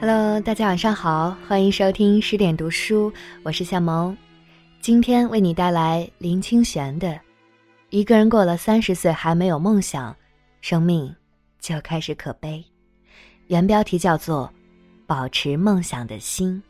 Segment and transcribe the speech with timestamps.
[0.00, 3.12] Hello，大家晚上好，欢迎收听十点读书，
[3.42, 4.16] 我是夏萌，
[4.80, 7.08] 今天为你带来林清玄的
[7.90, 10.16] 《一个人过了三十岁还没有梦想，
[10.62, 11.14] 生命
[11.60, 12.64] 就开始可悲》，
[13.48, 14.50] 原标题叫做
[15.06, 16.62] 《保持梦想的心》。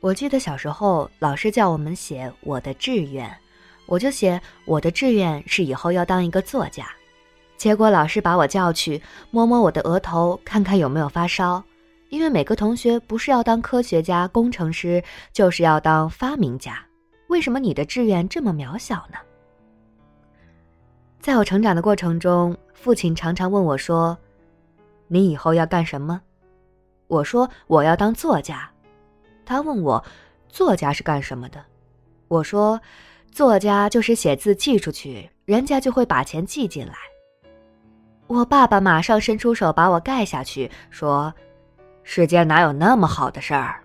[0.00, 3.32] 我记得小时候老师叫我们写我的志愿，
[3.86, 6.90] 我就写我的志愿是以后要当一个作家。
[7.60, 11.62] 结果老师把我叫去摸摸我的额头，看看有没有发烧，
[12.08, 16.82] 因为每个同学不是要当科学家、工程师，就是要当发明家。
[17.26, 19.18] 为什么你的志愿这么渺小呢？
[21.20, 24.16] 在我成长的过程中，父亲常常问我说
[25.06, 26.18] ：“你以后要干什么？”
[27.08, 28.70] 我说：“我要当作家。”
[29.44, 30.02] 他问我
[30.48, 31.62] ：“作家是干什么的？”
[32.26, 32.80] 我说
[33.30, 36.94] ：“作家就是写字寄出去，人家就会把钱寄进来。”
[38.30, 41.34] 我爸爸马上伸出手把我盖下去，说
[42.04, 43.82] ：“世间哪有那么好的事儿？”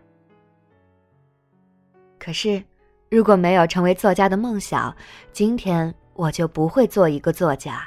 [2.21, 2.63] 可是，
[3.09, 4.95] 如果没有成为作家的梦想，
[5.31, 7.81] 今天我就不会做一个作家。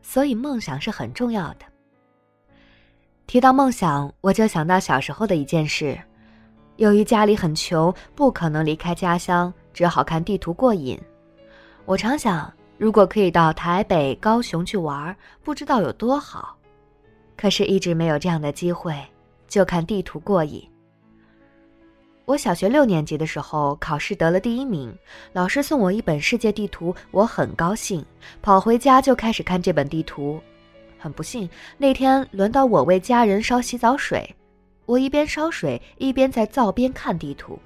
[0.00, 1.66] 所以，梦想是很重要的。
[3.26, 5.98] 提到梦想，我就想到小时候的一件事：
[6.76, 10.96] 由于家里很穷，不可能离开家乡，只好看地图过瘾。
[11.86, 12.48] 我常想。
[12.78, 16.56] 如果可以到台北、高雄去玩，不知道有多好。
[17.36, 18.94] 可是，一直没有这样的机会，
[19.48, 20.66] 就看地图过瘾。
[22.24, 24.96] 我小学六年级的时候考试得了第一名，
[25.32, 28.04] 老师送我一本世界地图，我很高兴，
[28.42, 30.40] 跑回家就开始看这本地图。
[30.98, 34.28] 很不幸，那天轮到我为家人烧洗澡水，
[34.84, 37.58] 我一边烧水一边在灶边看地图。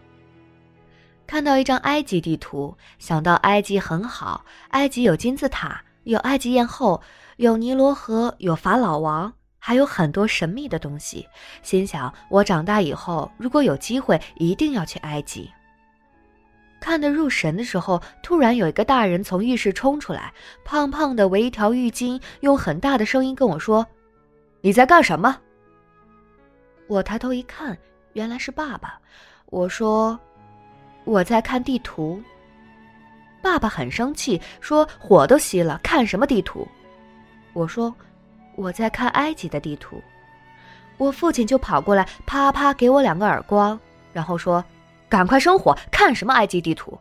[1.32, 7.00] 看到一张埃及地图，想到埃及很好，埃及有金字塔，有埃及艳后，
[7.38, 11.26] 有尼罗河，有法老王，还有很多神秘的东西。
[11.62, 15.50] 心想，我长大以后如果有机会，一定要去埃及。
[16.78, 20.34] 看得入神的时候，突然有一个大人从浴室冲出来，
[20.66, 23.86] 胖胖的围一条浴巾，用很大的声音跟我说
[24.60, 25.40] ：“你在干什么？”
[26.88, 27.74] 我抬头一看，
[28.12, 29.00] 原来是爸爸。
[29.46, 30.20] 我说。
[31.04, 32.22] 我在看地图。
[33.40, 36.66] 爸爸很生气，说：“火都熄了，看什么地图？”
[37.52, 37.92] 我说
[38.54, 40.00] ：“我在看埃及的地图。”
[40.96, 43.78] 我父亲就跑过来，啪啪给我两个耳光，
[44.12, 44.64] 然后说
[45.10, 46.96] ：“赶快生火，看什么埃及地图？”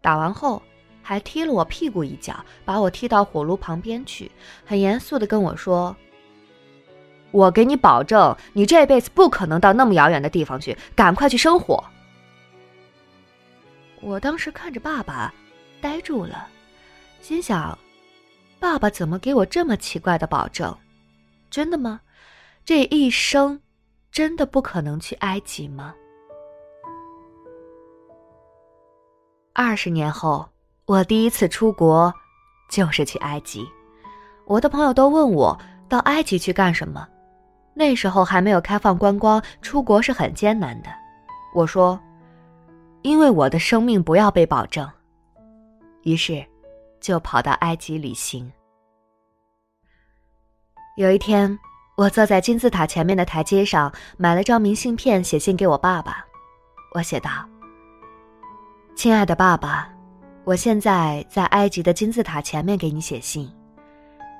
[0.00, 0.62] 打完后，
[1.02, 4.30] 还踢了我屁股一脚，把我踢到火炉旁边去，
[4.64, 5.96] 很严肃的跟我说
[7.32, 11.82] ：“我给你保证，你这辈子不可能到那么遥远的地方去，赶快去生火。”
[14.08, 15.30] 我当时看着爸爸，
[15.82, 16.48] 呆住了，
[17.20, 17.78] 心想：
[18.58, 20.74] 爸爸怎么给我这么奇怪的保证？
[21.50, 22.00] 真的吗？
[22.64, 23.60] 这一生
[24.10, 25.94] 真的不可能去埃及吗？
[29.52, 30.48] 二十年后，
[30.86, 32.10] 我第一次出国
[32.70, 33.68] 就是去埃及。
[34.46, 37.06] 我的朋友都问我到埃及去干什么？
[37.74, 40.88] 那时候还没有开放观光，出国是很艰难的。
[41.54, 42.00] 我说。
[43.02, 44.88] 因为我的生命不要被保证，
[46.02, 46.44] 于是
[47.00, 48.50] 就跑到埃及旅行。
[50.96, 51.56] 有一天，
[51.96, 56.24] 我坐在金字塔前面的台阶上，买了张明信片，写信给我爸爸。
[56.92, 57.30] 我写道
[58.96, 59.88] ：“亲爱的爸爸，
[60.42, 63.48] 我现在在埃及的金字塔前面给你写信。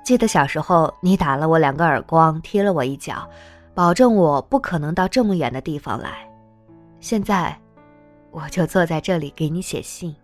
[0.04, 3.28] 记得小时候你打了我两个耳光，踢了我一脚，
[3.72, 6.28] 保证我不可能到这么远的地方来。
[6.98, 7.56] 现在。”
[8.30, 10.14] 我就坐在这里给你写信。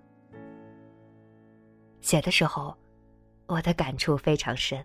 [2.01, 2.77] 写的时候，
[3.47, 4.85] 我的感触非常深。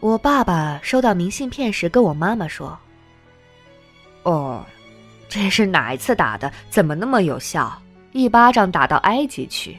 [0.00, 2.78] 我爸爸收到明信片时，跟我妈妈说
[4.22, 4.64] ：“哦，
[5.28, 6.50] 这是哪一次打的？
[6.70, 7.70] 怎么那么有效？
[8.12, 9.78] 一巴掌打到埃及去。”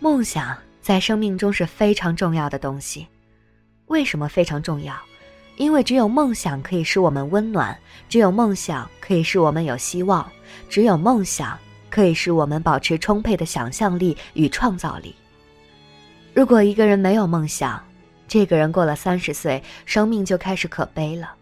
[0.00, 3.06] 梦想在生命中是非常重要的东西。
[3.86, 4.96] 为什么非常重要？
[5.60, 7.78] 因为只有梦想可以使我们温暖，
[8.08, 10.26] 只有梦想可以使我们有希望，
[10.70, 11.58] 只有梦想
[11.90, 15.14] 可以使我们保持充沛的想象力与创造力。
[16.32, 17.78] 如果一个人没有梦想，
[18.26, 21.34] 这个人过了三十岁，生命就开始可悲了，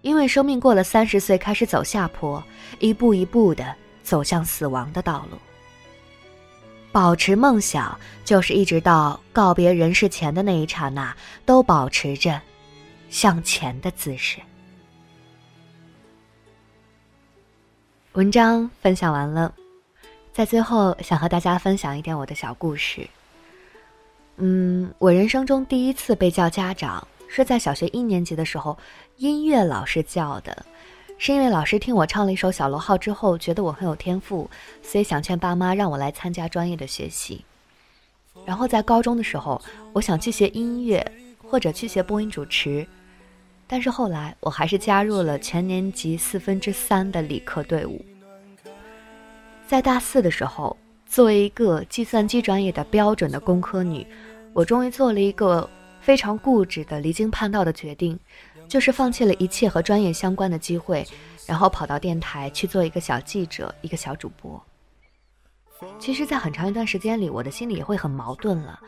[0.00, 2.42] 因为生命过了三十岁开始走下坡，
[2.78, 5.36] 一步一步的走向死亡的道路。
[6.90, 11.14] 保持梦想，就是一直到告别人世前的那一刹那，
[11.44, 12.40] 都保持着。
[13.10, 14.40] 向前的姿势。
[18.12, 19.54] 文章分享完了，
[20.32, 23.06] 在最后想和大家分享一点我的小故事。
[24.36, 28.78] 嗯，我人生中第一次被叫家长是在小学一年级的时候，
[29.18, 30.64] 音乐老师叫的，
[31.18, 34.48] 是因为老师听我唱了一首《小螺号》之后，觉得我很有天赋，
[34.82, 37.44] 所以想劝爸妈让我来参加专业的学习。
[38.46, 39.60] 然后在高中的时候，
[39.92, 41.04] 我想去学音乐
[41.46, 42.86] 或者去学播音主持，
[43.72, 48.04] 但是后来我还是加入了全年级四分之三的理科队伍。
[49.64, 50.76] 在大四的时候，
[51.06, 54.04] 作为一个计算机专业的标准的工科女。
[54.52, 55.70] 我终于做了一个
[56.00, 58.18] 非常固执的、离经叛道的决定，
[58.66, 61.06] 就是放弃了一切和专业相关的机会，
[61.46, 64.60] 然后跑到电台去做一个小记者、一个小主播。
[66.00, 68.80] 其实，在很长一段时间里，我的心里也会很矛盾了，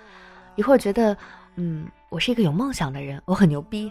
[0.57, 1.17] 一会儿觉得，
[1.55, 3.91] 嗯，我是一个有梦想的人，我很牛逼，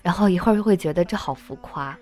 [0.00, 1.98] 然后一会儿又会觉得这好浮夸。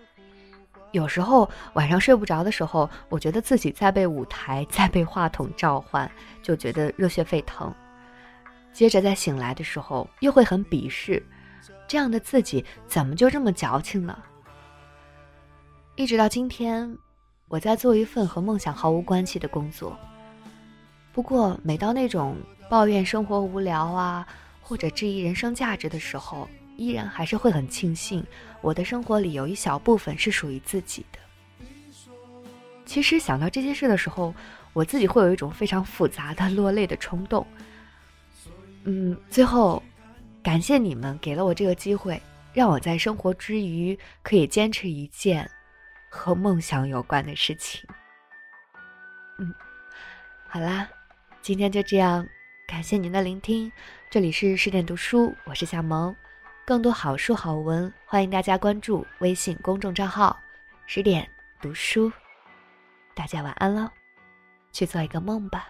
[0.92, 6.08] 有时候晚上睡不着的时候，我觉得自己在被舞台、在被话筒召唤，
[6.42, 7.74] 就觉得热血沸腾。
[8.74, 11.24] 接着在醒来的时候，又会很鄙视，
[11.88, 14.22] 这样的自己怎么就这么矫情呢？
[15.96, 16.94] 一直到今天，
[17.48, 19.98] 我在做一份和梦想毫无关系的工作。
[21.10, 22.36] 不过，每到那种
[22.68, 24.26] 抱怨生活无聊啊，
[24.64, 28.24] 或者质疑人生价值的时候，依然还是会很庆幸，
[28.62, 31.18] 我的生活里有一小部分是属于自己的。
[32.86, 34.34] 其实想到这些事的时候，
[34.72, 37.46] 我自己会有一种非常复杂的落泪的冲动。
[38.84, 39.82] 嗯，最后，
[40.42, 42.20] 感谢你们给了我这个机会，
[42.54, 45.48] 让我在生活之余可以坚持一件
[46.08, 47.86] 和梦想有关的事情。
[49.38, 49.54] 嗯，
[50.46, 50.88] 好啦，
[51.42, 52.26] 今天就这样，
[52.66, 53.70] 感谢您的聆听。
[54.10, 56.14] 这里是十点读书，我是夏萌，
[56.64, 60.40] 更多好书好文，欢迎大家关注微信公众账号
[60.86, 61.28] “十点
[61.60, 62.10] 读书”。
[63.14, 63.92] 大家晚安了，
[64.72, 65.68] 去做一个梦吧。